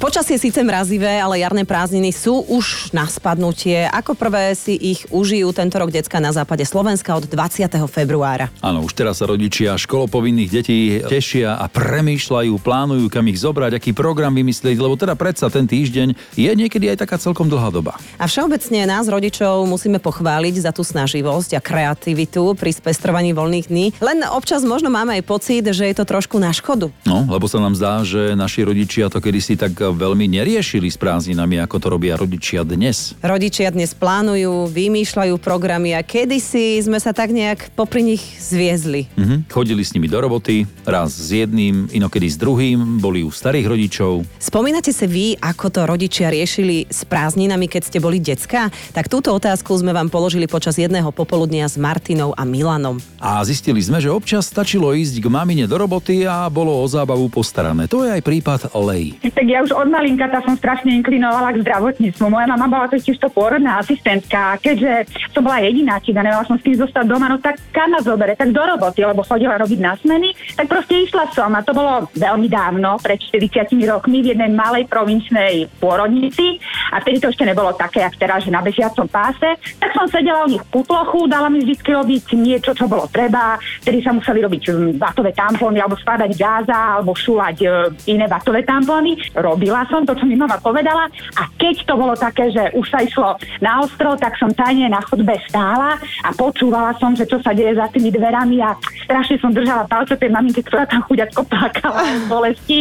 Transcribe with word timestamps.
Počasie 0.00 0.40
síce 0.40 0.56
mrazivé, 0.64 1.20
ale 1.20 1.44
jarné 1.44 1.68
prázdniny 1.68 2.08
sú 2.08 2.40
už 2.48 2.88
na 2.96 3.04
spadnutie. 3.04 3.84
Ako 3.84 4.16
prvé 4.16 4.56
si 4.56 4.72
ich 4.72 5.04
užijú 5.12 5.52
tento 5.52 5.76
rok 5.76 5.92
decka 5.92 6.16
na 6.16 6.32
západe 6.32 6.64
Slovenska 6.64 7.12
od 7.12 7.28
20. 7.28 7.68
februára. 7.84 8.48
Áno, 8.64 8.80
už 8.80 8.96
teraz 8.96 9.20
sa 9.20 9.28
rodičia 9.28 9.76
školopovinných 9.76 10.48
detí 10.48 11.04
tešia 11.04 11.60
a 11.60 11.68
premýšľajú, 11.68 12.48
plánujú, 12.64 13.12
kam 13.12 13.28
ich 13.28 13.44
zobrať, 13.44 13.76
aký 13.76 13.92
program 13.92 14.32
vymyslieť, 14.32 14.80
lebo 14.80 14.96
teda 14.96 15.12
predsa 15.20 15.52
ten 15.52 15.68
týždeň 15.68 16.16
je 16.32 16.48
niekedy 16.48 16.96
aj 16.96 17.04
taká 17.04 17.20
celkom 17.20 17.52
dlhá 17.52 17.68
doba. 17.68 18.00
A 18.16 18.24
všeobecne 18.24 18.88
nás 18.88 19.04
rodičov 19.04 19.68
musíme 19.68 20.00
pochváliť 20.00 20.64
za 20.64 20.72
tú 20.72 20.80
snaživosť 20.80 21.60
a 21.60 21.60
kreativitu 21.60 22.56
pri 22.56 22.72
spestrovaní 22.72 23.36
voľných 23.36 23.68
dní. 23.68 24.00
Len 24.00 24.24
občas 24.32 24.64
možno 24.64 24.88
máme 24.88 25.20
aj 25.20 25.28
pocit, 25.28 25.68
že 25.68 25.92
je 25.92 25.94
to 26.00 26.08
trošku 26.08 26.40
na 26.40 26.56
škodu. 26.56 26.88
No, 27.04 27.28
lebo 27.28 27.44
sa 27.52 27.60
nám 27.60 27.76
zdá, 27.76 28.00
že 28.00 28.32
naši 28.32 28.64
rodičia 28.64 29.12
to 29.12 29.20
kedysi 29.20 29.60
tak 29.60 29.89
veľmi 29.94 30.26
neriešili 30.30 30.88
s 30.90 30.96
prázdninami, 30.96 31.60
ako 31.62 31.76
to 31.78 31.86
robia 31.90 32.14
rodičia 32.14 32.62
dnes. 32.66 33.14
Rodičia 33.22 33.70
dnes 33.70 33.94
plánujú, 33.94 34.70
vymýšľajú 34.70 35.34
programy 35.42 35.94
a 35.94 36.04
kedysi 36.04 36.80
sme 36.82 36.98
sa 36.98 37.10
tak 37.10 37.30
nejak 37.34 37.74
popri 37.74 38.02
nich 38.02 38.22
zviezli. 38.40 39.10
Mhm. 39.16 39.50
Chodili 39.50 39.82
s 39.82 39.94
nimi 39.94 40.06
do 40.06 40.18
roboty, 40.20 40.66
raz 40.82 41.14
s 41.14 41.34
jedným, 41.34 41.90
inokedy 41.90 42.28
s 42.30 42.36
druhým, 42.38 42.98
boli 43.02 43.22
u 43.24 43.30
starých 43.30 43.66
rodičov. 43.66 44.26
Spomínate 44.38 44.92
si 44.94 45.06
vy, 45.06 45.26
ako 45.38 45.66
to 45.70 45.80
rodičia 45.86 46.30
riešili 46.30 46.86
s 46.88 47.02
prázdninami, 47.04 47.66
keď 47.66 47.82
ste 47.90 47.98
boli 47.98 48.20
decka? 48.20 48.68
Tak 48.92 49.10
túto 49.10 49.32
otázku 49.32 49.72
sme 49.76 49.94
vám 49.94 50.08
položili 50.12 50.50
počas 50.50 50.76
jedného 50.76 51.10
popoludnia 51.14 51.66
s 51.66 51.80
Martinou 51.80 52.34
a 52.36 52.42
Milanom. 52.44 52.98
A 53.20 53.40
zistili 53.44 53.80
sme, 53.82 54.00
že 54.00 54.12
občas 54.12 54.48
stačilo 54.48 54.92
ísť 54.94 55.22
k 55.22 55.26
mamine 55.30 55.64
do 55.68 55.76
roboty 55.76 56.24
a 56.24 56.48
bolo 56.48 56.72
o 56.74 56.86
zábavu 56.88 57.28
postarané. 57.30 57.86
To 57.86 58.04
je 58.04 58.10
aj 58.16 58.22
prípad 58.24 58.60
Lej. 58.74 59.16
Tak 59.30 59.46
ja 59.46 59.60
už 59.64 59.72
od 59.80 59.88
malinka 59.88 60.28
tá 60.28 60.44
som 60.44 60.54
strašne 60.56 60.92
inklinovala 61.00 61.56
k 61.56 61.62
zdravotníctvu. 61.64 62.24
Moja 62.28 62.46
mama 62.48 62.68
bola 62.68 62.86
totiž 62.92 63.16
to 63.16 63.32
pôrodná 63.32 63.80
asistentka 63.80 64.54
a 64.54 64.58
keďže 64.60 65.08
som 65.32 65.40
bola 65.40 65.64
jediná, 65.64 65.96
či 66.00 66.12
nemala 66.12 66.44
som 66.44 66.60
s 66.60 66.64
tým 66.64 66.76
zostať 66.76 67.04
doma, 67.08 67.32
no 67.32 67.40
tak 67.40 67.56
kam 67.70 67.92
ma 67.92 68.00
zobere, 68.02 68.36
tak 68.36 68.52
do 68.52 68.60
roboty, 68.60 69.04
lebo 69.04 69.24
chodila 69.24 69.56
robiť 69.56 69.78
na 69.80 69.96
smeny, 69.96 70.34
tak 70.58 70.66
proste 70.68 71.06
išla 71.06 71.32
som 71.32 71.52
a 71.56 71.64
to 71.64 71.72
bolo 71.72 72.10
veľmi 72.16 72.50
dávno, 72.50 72.98
pred 73.00 73.22
40 73.22 73.72
rokmi 73.86 74.20
v 74.20 74.34
jednej 74.34 74.50
malej 74.50 74.90
provinčnej 74.90 75.70
pôrodnici 75.78 76.58
a 76.90 76.98
vtedy 76.98 77.22
to 77.22 77.30
ešte 77.30 77.46
nebolo 77.46 77.70
také, 77.78 78.02
jak 78.02 78.18
teraz, 78.18 78.42
že 78.42 78.50
na 78.50 78.60
bežiacom 78.60 79.06
páse, 79.06 79.46
tak 79.78 79.94
som 79.94 80.10
sedela 80.10 80.44
u 80.44 80.50
nich 80.50 80.62
v 80.62 80.72
putlochu, 80.74 81.30
dala 81.30 81.46
mi 81.46 81.62
vždy 81.62 81.78
robiť 81.86 82.24
niečo, 82.34 82.74
čo 82.74 82.90
bolo 82.90 83.06
treba, 83.06 83.54
vtedy 83.80 84.02
sa 84.02 84.10
museli 84.10 84.42
robiť 84.42 84.62
hm, 84.66 84.90
vatové 84.98 85.30
tampóny 85.30 85.78
alebo 85.78 85.94
skladať 85.94 86.30
gáza 86.34 86.98
alebo 86.98 87.14
šulať 87.14 87.56
e, 87.62 87.66
iné 88.10 88.26
vatové 88.26 88.66
tampóny. 88.66 89.14
Robila 89.38 89.69
som 89.86 90.02
to, 90.02 90.12
čo 90.18 90.26
mi 90.26 90.34
mama 90.34 90.58
povedala 90.58 91.06
a 91.38 91.42
keď 91.56 91.86
to 91.86 91.94
bolo 91.94 92.14
také, 92.18 92.50
že 92.50 92.74
už 92.74 92.86
sa 92.90 93.00
išlo 93.02 93.38
na 93.62 93.82
ostro, 93.82 94.18
tak 94.18 94.34
som 94.36 94.50
tajne 94.50 94.90
na 94.90 95.00
chodbe 95.02 95.34
stála 95.46 95.96
a 96.26 96.28
počúvala 96.34 96.94
som, 96.98 97.14
že 97.14 97.26
čo 97.26 97.38
sa 97.40 97.54
deje 97.54 97.78
za 97.78 97.86
tými 97.88 98.10
dverami 98.10 98.58
a 98.60 98.74
strašne 99.06 99.38
som 99.38 99.54
držala 99.54 99.86
palce 99.86 100.18
tej 100.18 100.30
maminky, 100.30 100.60
ktorá 100.66 100.84
tam 100.84 101.02
chuďatko 101.06 101.46
plakala 101.46 102.02
z 102.02 102.22
bolesti. 102.26 102.78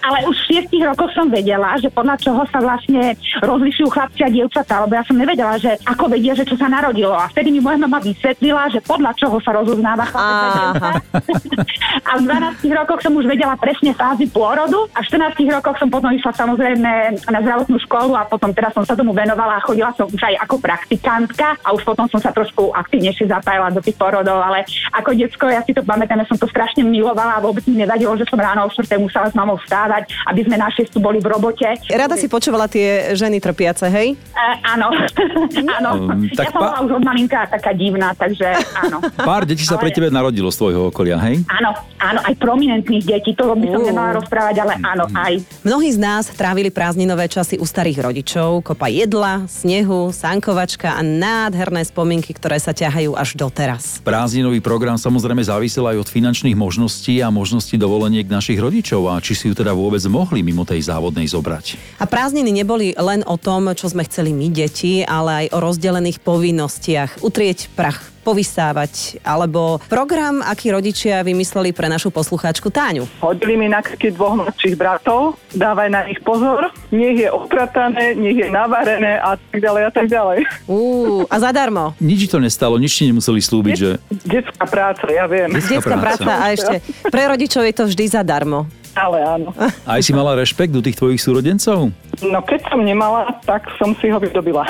Ale 0.00 0.24
už 0.28 0.36
v 0.48 0.64
6 0.64 0.88
rokoch 0.88 1.12
som 1.12 1.28
vedela, 1.28 1.76
že 1.76 1.92
podľa 1.92 2.16
čoho 2.20 2.42
sa 2.48 2.58
vlastne 2.60 3.14
rozlišujú 3.44 3.88
chlapci 3.92 4.20
a 4.24 4.32
dievčatá, 4.32 4.80
lebo 4.84 4.96
ja 4.96 5.04
som 5.04 5.16
nevedela, 5.16 5.60
že 5.60 5.76
ako 5.84 6.08
vedia, 6.08 6.32
že 6.32 6.48
čo 6.48 6.56
sa 6.56 6.68
narodilo. 6.68 7.12
A 7.12 7.28
vtedy 7.28 7.52
mi 7.52 7.60
moja 7.60 7.76
mama 7.76 8.00
vysvetlila, 8.00 8.72
že 8.72 8.80
podľa 8.80 9.12
čoho 9.16 9.36
sa 9.44 9.52
rozoznáva 9.56 10.04
chlapec 10.08 10.40
a 10.40 10.50
dievča. 10.50 10.90
A 12.10 12.18
v 12.18 12.26
12 12.26 12.66
rokoch 12.74 13.02
som 13.02 13.12
už 13.14 13.26
vedela 13.26 13.54
presne 13.58 13.94
fázy 13.94 14.26
pôrodu. 14.30 14.86
A 14.94 15.02
v 15.02 15.10
14 15.10 15.36
rokoch 15.50 15.76
som 15.78 15.90
potom 15.90 16.10
išla 16.14 16.32
samozrejme 16.34 16.90
na 17.30 17.38
zdravotnú 17.42 17.78
školu 17.86 18.14
a 18.14 18.26
potom 18.26 18.50
teraz 18.54 18.74
som 18.74 18.82
sa 18.86 18.94
tomu 18.98 19.14
venovala 19.14 19.58
a 19.58 19.64
chodila 19.64 19.94
som 19.94 20.10
už 20.10 20.22
aj 20.22 20.34
ako 20.42 20.56
praktikantka. 20.62 21.58
A 21.62 21.74
už 21.74 21.82
potom 21.82 22.06
som 22.10 22.18
sa 22.22 22.34
trošku 22.34 22.74
aktívnejšie 22.74 23.30
zapájala 23.30 23.74
do 23.74 23.82
tých 23.82 23.98
porodov, 23.98 24.42
ale 24.42 24.66
ako 24.94 25.14
decko 25.14 25.50
ja 25.50 25.62
si 25.66 25.74
to 25.74 25.82
pamätám, 25.82 26.22
že 26.22 26.34
som 26.34 26.38
to 26.38 26.48
strašne 26.50 26.82
milovala 26.86 27.38
a 27.38 27.44
vôbec 27.44 27.62
mi 27.66 27.82
nevadilo, 27.82 28.14
že 28.18 28.26
som 28.26 28.38
ráno 28.38 28.66
o 28.66 28.70
4 28.70 28.86
musela 28.98 29.28
s 29.30 29.34
mamou 29.34 29.58
vstávať, 29.60 29.89
aby 30.26 30.40
sme 30.44 30.56
na 30.56 30.68
6 30.68 30.94
boli 30.98 31.18
v 31.18 31.26
robote. 31.26 31.66
Rada 31.88 32.14
si 32.14 32.26
počúvala 32.26 32.66
tie 32.66 33.12
ženy 33.12 33.38
trpiace, 33.38 33.88
hej? 33.88 34.14
E, 34.14 34.46
áno, 34.64 34.90
áno. 35.78 35.90
Um, 36.06 36.26
ja 36.30 36.46
som 36.46 36.54
pa- 36.54 36.60
bola 36.60 36.78
už 36.84 36.90
od 36.96 37.04
malinka 37.04 37.46
taká 37.48 37.72
divná, 37.72 38.14
takže 38.14 38.46
áno. 38.76 39.02
Pár 39.28 39.44
detí 39.44 39.64
sa 39.64 39.76
pre 39.76 39.90
Ale- 39.90 39.96
tebe 39.96 40.08
narodilo 40.08 40.48
z 40.48 40.56
tvojho 40.58 40.80
okolia, 40.90 41.18
hej? 41.20 41.42
Áno, 41.48 41.70
áno, 41.98 42.20
aj 42.22 42.34
prominentných 42.36 43.04
detí, 43.04 43.32
to 43.34 43.50
by 43.50 43.66
som 43.66 43.80
Uú. 43.82 43.88
nemala 43.88 44.10
rozprávať, 44.16 44.56
ale 44.60 44.72
áno, 44.80 45.04
aj. 45.10 45.32
Mnohí 45.62 45.88
z 45.90 45.98
nás 45.98 46.28
trávili 46.30 46.70
prázdninové 46.70 47.26
časy 47.26 47.56
u 47.56 47.66
starých 47.66 48.04
rodičov, 48.04 48.62
kopa 48.62 48.86
jedla, 48.86 49.44
snehu, 49.46 50.10
sankovačka 50.10 50.94
a 50.94 51.00
nádherné 51.00 51.82
spomienky, 51.82 52.32
ktoré 52.32 52.60
sa 52.60 52.70
ťahajú 52.70 53.16
až 53.16 53.36
doteraz. 53.36 54.00
Prázdninový 54.02 54.60
program 54.60 54.96
samozrejme 54.96 55.40
závisel 55.40 55.86
aj 55.86 55.96
od 56.02 56.08
finančných 56.10 56.54
možností 56.54 57.22
a 57.22 57.30
možností 57.30 57.76
dovoleniek 57.76 58.26
našich 58.26 58.58
rodičov 58.58 59.08
a 59.08 59.18
či 59.18 59.32
si 59.32 59.48
ju 59.48 59.54
teda 59.54 59.72
vôbec 59.80 60.04
mohli 60.06 60.44
mimo 60.44 60.68
tej 60.68 60.84
závodnej 60.84 61.24
zobrať. 61.24 61.98
A 61.98 62.04
prázdniny 62.04 62.52
neboli 62.52 62.92
len 62.94 63.24
o 63.24 63.40
tom, 63.40 63.72
čo 63.72 63.88
sme 63.88 64.04
chceli 64.04 64.36
my 64.36 64.52
deti, 64.52 65.00
ale 65.00 65.46
aj 65.46 65.56
o 65.56 65.58
rozdelených 65.64 66.20
povinnostiach. 66.20 67.24
Utrieť 67.24 67.72
prach 67.72 68.10
povysávať, 68.20 69.20
alebo 69.24 69.80
program, 69.88 70.44
aký 70.44 70.70
rodičia 70.70 71.24
vymysleli 71.24 71.72
pre 71.72 71.88
našu 71.88 72.12
poslucháčku 72.12 72.68
Táňu. 72.68 73.08
Hodili 73.24 73.56
mi 73.56 73.66
na 73.66 73.80
krky 73.80 74.12
dvoch 74.12 74.36
mladších 74.36 74.76
bratov, 74.76 75.40
dávaj 75.56 75.88
na 75.88 76.04
nich 76.04 76.20
pozor, 76.20 76.68
nech 76.92 77.16
je 77.16 77.28
opratané, 77.32 78.12
nech 78.14 78.36
je 78.36 78.48
navarené 78.52 79.18
a 79.18 79.40
tak 79.40 79.58
ďalej 79.58 79.82
a 79.82 79.90
tak 79.90 80.06
ďalej. 80.06 80.38
Uú, 80.68 81.24
a 81.26 81.36
zadarmo. 81.40 81.96
Nič 81.98 82.28
to 82.28 82.38
nestalo, 82.38 82.76
nič 82.76 82.92
ti 82.92 83.08
nemuseli 83.08 83.40
slúbiť, 83.40 83.74
že... 83.74 83.90
Detská 84.28 84.68
práca, 84.68 85.08
ja 85.08 85.24
viem. 85.24 85.48
Detská 85.56 85.80
Detská 85.80 85.96
práca. 85.96 86.22
práca 86.28 86.32
a 86.36 86.46
ešte 86.52 86.74
pre 87.14 87.24
rodičov 87.24 87.64
je 87.64 87.74
to 87.74 87.84
vždy 87.88 88.04
zadarmo. 88.04 88.68
Ale 89.00 89.24
áno. 89.24 89.48
Aj 89.88 90.00
si 90.04 90.12
mala 90.12 90.36
rešpekt 90.36 90.76
do 90.76 90.84
tých 90.84 91.00
tvojich 91.00 91.16
súrodencov? 91.24 91.88
No 92.20 92.38
keď 92.44 92.68
som 92.68 92.84
nemala, 92.84 93.32
tak 93.48 93.64
som 93.80 93.96
si 93.96 94.12
ho 94.12 94.20
vydobila. 94.20 94.68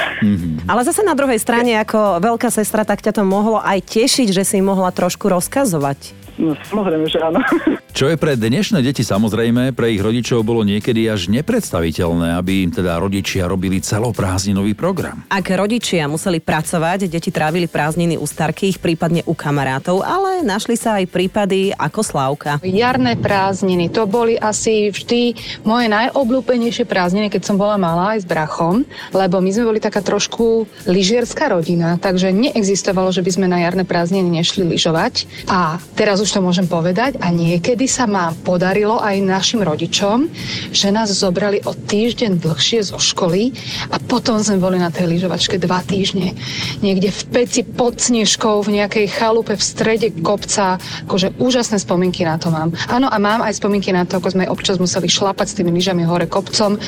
Ale 0.70 0.86
zase 0.86 1.02
na 1.02 1.18
druhej 1.18 1.42
strane, 1.42 1.74
ako 1.82 2.22
veľká 2.22 2.46
sestra, 2.54 2.86
tak 2.86 3.02
ťa 3.02 3.18
to 3.18 3.22
mohlo 3.26 3.58
aj 3.58 3.82
tešiť, 3.91 4.30
že 4.30 4.46
si 4.46 4.62
mohla 4.62 4.94
trošku 4.94 5.26
rozkazovať. 5.26 6.19
No 6.41 6.56
samozrejme, 6.56 7.05
že 7.05 7.21
áno. 7.21 7.41
Čo 8.01 8.09
je 8.09 8.17
pre 8.17 8.33
dnešné 8.33 8.81
deti 8.81 9.05
samozrejme, 9.05 9.77
pre 9.77 9.93
ich 9.93 10.01
rodičov 10.01 10.41
bolo 10.41 10.65
niekedy 10.65 11.05
až 11.05 11.28
nepredstaviteľné, 11.28 12.33
aby 12.41 12.65
im 12.65 12.71
teda 12.73 12.97
rodičia 12.97 13.45
robili 13.45 13.83
celoprázdninový 13.84 14.73
program. 14.73 15.21
Ak 15.28 15.53
rodičia 15.53 16.09
museli 16.09 16.41
pracovať, 16.41 17.12
deti 17.12 17.28
trávili 17.28 17.69
prázdniny 17.69 18.17
u 18.17 18.25
starkých, 18.25 18.81
prípadne 18.81 19.21
u 19.28 19.37
kamarátov, 19.37 20.01
ale 20.01 20.41
našli 20.41 20.81
sa 20.81 20.97
aj 20.97 21.12
prípady 21.12 21.77
ako 21.77 22.01
Slávka. 22.01 22.57
Jarné 22.65 23.21
prázdniny, 23.21 23.93
to 23.93 24.09
boli 24.09 24.41
asi 24.41 24.89
vždy 24.89 25.37
moje 25.69 25.93
najobľúbenejšie 25.93 26.89
prázdniny, 26.89 27.28
keď 27.28 27.53
som 27.53 27.61
bola 27.61 27.77
malá 27.77 28.17
aj 28.17 28.25
s 28.25 28.27
brachom, 28.31 28.89
lebo 29.12 29.45
my 29.45 29.51
sme 29.53 29.77
boli 29.77 29.81
taká 29.83 30.01
trošku 30.01 30.65
lyžierská 30.89 31.53
rodina, 31.53 32.01
takže 32.01 32.33
neexistovalo, 32.33 33.12
že 33.12 33.21
by 33.21 33.31
sme 33.34 33.47
na 33.51 33.61
jarné 33.61 33.84
prázdniny 33.84 34.41
nešli 34.41 34.65
lyžovať. 34.65 35.28
A 35.51 35.77
teraz 35.99 36.22
už 36.22 36.29
to 36.34 36.41
môžem 36.42 36.66
povedať 36.70 37.18
a 37.18 37.30
niekedy 37.34 37.91
sa 37.91 38.06
ma 38.06 38.30
podarilo 38.46 39.02
aj 39.02 39.18
našim 39.22 39.60
rodičom, 39.62 40.30
že 40.70 40.94
nás 40.94 41.10
zobrali 41.10 41.62
o 41.66 41.74
týždeň 41.74 42.38
dlhšie 42.38 42.86
zo 42.86 42.98
školy 42.98 43.50
a 43.91 43.98
potom 43.98 44.38
sme 44.38 44.62
boli 44.62 44.78
na 44.78 44.94
tej 44.94 45.10
lyžovačke 45.10 45.58
dva 45.58 45.82
týždne. 45.82 46.34
Niekde 46.80 47.10
v 47.10 47.22
peci 47.34 47.60
pod 47.66 47.98
Snežkou, 48.00 48.62
v 48.64 48.80
nejakej 48.82 49.06
chalupe 49.10 49.54
v 49.54 49.62
strede 49.62 50.08
kopca. 50.22 50.80
Akože 51.06 51.36
úžasné 51.36 51.82
spomienky 51.82 52.22
na 52.24 52.38
to 52.38 52.48
mám. 52.48 52.71
Áno, 52.88 53.10
a 53.10 53.16
mám 53.18 53.42
aj 53.42 53.59
spomienky 53.59 53.91
na 53.91 54.06
to, 54.06 54.18
ako 54.18 54.33
sme 54.33 54.50
občas 54.50 54.78
museli 54.78 55.10
šlapať 55.10 55.47
s 55.50 55.56
tými 55.59 55.71
lyžami 55.74 56.06
hore 56.06 56.30
kopcom, 56.30 56.78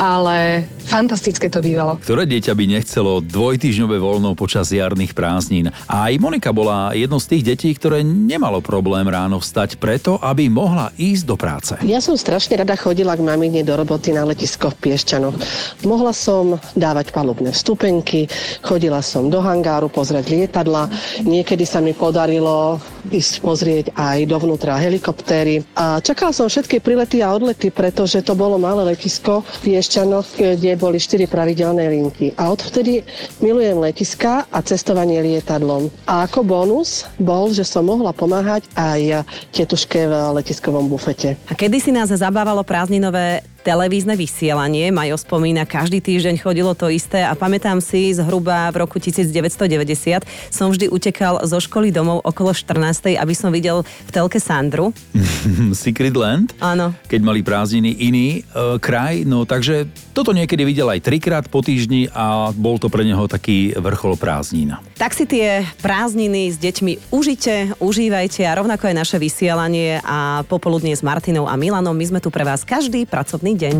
ale 0.00 0.66
fantastické 0.90 1.46
to 1.46 1.62
bývalo. 1.62 2.02
Ktoré 2.02 2.26
dieťa 2.26 2.50
by 2.50 2.64
nechcelo 2.66 3.22
dvojtýždňové 3.22 4.02
voľno 4.02 4.34
počas 4.34 4.74
jarných 4.74 5.14
prázdnin? 5.14 5.70
A 5.86 6.10
aj 6.10 6.18
Monika 6.18 6.50
bola 6.50 6.90
jednou 6.90 7.22
z 7.22 7.30
tých 7.30 7.42
detí, 7.54 7.70
ktoré 7.70 8.02
nemalo 8.02 8.58
problém 8.58 9.06
ráno 9.06 9.38
vstať 9.38 9.78
preto, 9.78 10.18
aby 10.18 10.50
mohla 10.50 10.90
ísť 10.98 11.22
do 11.22 11.38
práce. 11.38 11.78
Ja 11.86 12.02
som 12.02 12.18
strašne 12.18 12.58
rada 12.58 12.74
chodila 12.74 13.14
k 13.14 13.22
mamine 13.22 13.62
do 13.62 13.78
roboty 13.78 14.10
na 14.10 14.26
letisko 14.26 14.74
v 14.74 14.90
Piešťanoch. 14.90 15.38
Mohla 15.86 16.10
som 16.10 16.58
dávať 16.74 17.14
palubné 17.14 17.54
vstupenky, 17.54 18.26
chodila 18.66 18.98
som 18.98 19.30
do 19.30 19.38
hangáru 19.38 19.86
pozrieť 19.86 20.26
lietadla. 20.26 20.90
Niekedy 21.22 21.62
sa 21.62 21.78
mi 21.78 21.94
podarilo 21.94 22.82
ísť 23.12 23.34
pozrieť 23.44 23.86
aj 23.94 24.26
dovnútra 24.26 24.80
helikoptéry. 24.80 25.62
A 25.76 26.02
čakal 26.02 26.34
som 26.34 26.48
všetky 26.50 26.82
prilety 26.82 27.20
a 27.20 27.30
odlety, 27.30 27.68
pretože 27.68 28.24
to 28.24 28.34
bolo 28.34 28.56
malé 28.56 28.96
letisko 28.96 29.44
v 29.44 29.56
Piešťanoch, 29.68 30.40
kde 30.40 30.79
boli 30.80 30.96
štyri 30.96 31.28
pravidelné 31.28 31.92
linky. 31.92 32.32
A 32.40 32.48
odvtedy 32.48 33.04
milujem 33.44 33.76
letiska 33.76 34.48
a 34.48 34.58
cestovanie 34.64 35.20
lietadlom. 35.20 35.92
A 36.08 36.24
ako 36.24 36.40
bonus 36.40 37.04
bol, 37.20 37.52
že 37.52 37.68
som 37.68 37.84
mohla 37.84 38.16
pomáhať 38.16 38.64
aj 38.72 39.28
tetuške 39.52 40.08
v 40.08 40.14
letiskovom 40.40 40.88
bufete. 40.88 41.36
A 41.46 41.52
kedy 41.52 41.76
si 41.76 41.92
nás 41.92 42.08
zabávalo 42.08 42.64
prázdninové 42.64 43.44
televízne 43.60 44.16
vysielanie. 44.16 44.88
Majo 44.88 45.20
spomína, 45.20 45.68
každý 45.68 46.00
týždeň 46.00 46.40
chodilo 46.40 46.72
to 46.72 46.88
isté 46.88 47.20
a 47.20 47.36
pamätám 47.36 47.78
si, 47.84 48.16
zhruba 48.16 48.72
v 48.72 48.82
roku 48.82 48.96
1990 48.96 50.24
som 50.48 50.72
vždy 50.72 50.88
utekal 50.88 51.44
zo 51.44 51.60
školy 51.60 51.92
domov 51.92 52.24
okolo 52.24 52.56
14. 52.56 53.20
aby 53.20 53.34
som 53.36 53.52
videl 53.52 53.84
v 53.84 54.10
telke 54.10 54.40
Sandru. 54.40 54.96
Secret 55.76 56.16
Land? 56.16 56.56
Áno. 56.58 56.96
Keď 57.06 57.20
mali 57.20 57.44
prázdniny 57.44 58.00
iný 58.00 58.40
e, 58.40 58.80
kraj, 58.80 59.28
no 59.28 59.44
takže 59.44 59.88
toto 60.16 60.32
niekedy 60.32 60.64
videl 60.64 60.88
aj 60.88 61.04
trikrát 61.04 61.44
po 61.46 61.60
týždni 61.60 62.08
a 62.12 62.50
bol 62.56 62.80
to 62.80 62.88
pre 62.88 63.04
neho 63.04 63.24
taký 63.28 63.76
vrchol 63.76 64.16
prázdnin. 64.16 64.74
Tak 64.96 65.12
si 65.16 65.24
tie 65.24 65.64
prázdniny 65.80 66.52
s 66.52 66.56
deťmi 66.60 67.12
užite, 67.12 67.76
užívajte 67.78 68.44
a 68.44 68.56
rovnako 68.56 68.90
aj 68.90 68.96
naše 68.96 69.16
vysielanie 69.16 70.00
a 70.04 70.44
popoludnie 70.48 70.92
s 70.92 71.04
Martinou 71.04 71.48
a 71.48 71.54
Milanom. 71.56 71.96
My 71.96 72.06
sme 72.08 72.20
tu 72.20 72.28
pre 72.28 72.44
vás 72.44 72.64
každý 72.64 73.04
pracovný 73.08 73.49
deň. 73.56 73.76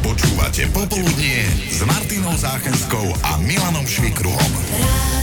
Počúvate 0.00 0.64
Popoludnie 0.72 1.44
s 1.68 1.84
Martinou 1.84 2.32
Záchenskou 2.34 3.06
a 3.26 3.36
Milanom 3.42 3.84
Švikruhom. 3.84 5.17